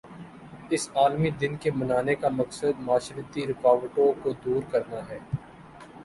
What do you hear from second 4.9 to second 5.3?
ہے